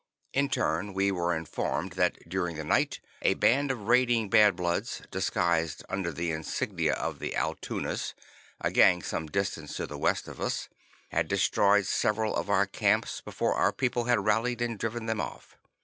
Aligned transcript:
In 0.33 0.49
turn 0.49 0.95
we 0.95 1.11
were 1.11 1.35
informed 1.35 1.91
that 1.91 2.27
during 2.27 2.55
the 2.55 2.63
night 2.63 2.99
a 3.21 3.35
band 3.35 3.69
of 3.69 3.87
raiding 3.87 4.31
Bad 4.31 4.55
Bloods, 4.55 5.03
disguised 5.11 5.83
under 5.89 6.11
the 6.11 6.31
insignia 6.31 6.93
of 6.93 7.19
the 7.19 7.35
Altoonas, 7.35 8.15
a 8.59 8.71
gang 8.71 9.03
some 9.03 9.27
distance 9.27 9.75
to 9.77 9.85
the 9.85 9.99
west 9.99 10.27
of 10.27 10.41
us, 10.41 10.69
had 11.11 11.27
destroyed 11.27 11.85
several 11.85 12.35
of 12.35 12.49
our 12.49 12.65
camps 12.65 13.21
before 13.21 13.53
our 13.53 13.71
people 13.71 14.05
had 14.05 14.25
rallied 14.25 14.59
and 14.59 14.79
driven 14.79 15.05
them 15.05 15.21
off. 15.21 15.55